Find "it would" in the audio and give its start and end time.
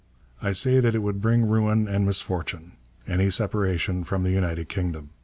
0.95-1.21